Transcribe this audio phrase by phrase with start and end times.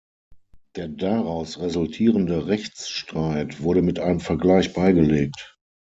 [0.77, 5.59] Der daraus resultierende Rechtsstreit wurde mit einem Vergleich beigelegt.